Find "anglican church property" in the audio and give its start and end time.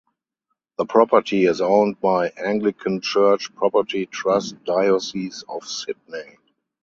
2.29-4.07